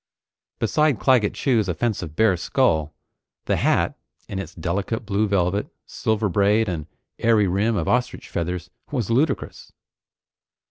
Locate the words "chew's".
1.35-1.69